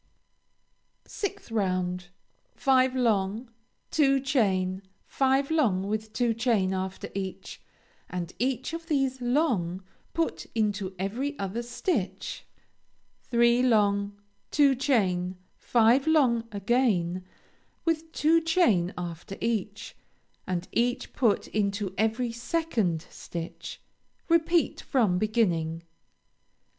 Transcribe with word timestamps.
6th 1.05 1.51
round 1.51 2.07
Five 2.55 2.95
long, 2.95 3.51
two 3.91 4.19
chain, 4.19 4.81
five 5.05 5.51
long 5.51 5.83
with 5.87 6.11
two 6.11 6.33
chain 6.33 6.73
after 6.73 7.11
each, 7.13 7.61
and 8.09 8.33
each 8.39 8.73
of 8.73 8.87
these 8.87 9.21
long 9.21 9.83
put 10.15 10.47
into 10.55 10.95
every 10.97 11.37
other 11.37 11.61
stitch, 11.61 12.47
three 13.21 13.61
long, 13.61 14.19
two 14.49 14.73
chain, 14.73 15.37
five 15.59 16.07
long 16.07 16.47
again 16.51 17.23
with 17.85 18.11
two 18.11 18.41
chain 18.41 18.91
after 18.97 19.37
each, 19.39 19.95
and 20.47 20.67
each 20.71 21.13
put 21.13 21.47
into 21.49 21.93
every 21.95 22.31
second 22.31 23.05
stitch; 23.11 23.79
repeat 24.29 24.81
from 24.81 25.19
beginning. 25.19 25.83